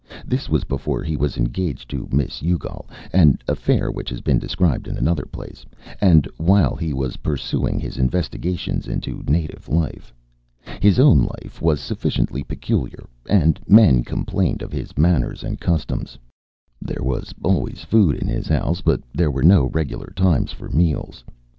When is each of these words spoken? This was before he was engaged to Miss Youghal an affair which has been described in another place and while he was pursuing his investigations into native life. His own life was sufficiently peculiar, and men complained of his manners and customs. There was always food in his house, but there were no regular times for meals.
This 0.25 0.49
was 0.49 0.63
before 0.63 1.03
he 1.03 1.15
was 1.15 1.37
engaged 1.37 1.87
to 1.91 2.09
Miss 2.11 2.41
Youghal 2.41 2.87
an 3.13 3.37
affair 3.47 3.91
which 3.91 4.09
has 4.09 4.19
been 4.19 4.39
described 4.39 4.87
in 4.87 4.97
another 4.97 5.25
place 5.25 5.63
and 6.01 6.27
while 6.37 6.75
he 6.75 6.91
was 6.91 7.17
pursuing 7.17 7.79
his 7.79 7.99
investigations 7.99 8.87
into 8.87 9.21
native 9.27 9.69
life. 9.69 10.11
His 10.81 10.97
own 10.99 11.19
life 11.21 11.61
was 11.61 11.79
sufficiently 11.79 12.41
peculiar, 12.41 13.07
and 13.29 13.59
men 13.67 14.03
complained 14.03 14.63
of 14.63 14.71
his 14.71 14.97
manners 14.97 15.43
and 15.43 15.59
customs. 15.61 16.17
There 16.81 17.03
was 17.03 17.31
always 17.43 17.83
food 17.83 18.15
in 18.15 18.27
his 18.27 18.47
house, 18.47 18.81
but 18.81 19.01
there 19.13 19.29
were 19.29 19.43
no 19.43 19.65
regular 19.67 20.11
times 20.15 20.51
for 20.51 20.67
meals. 20.69 21.23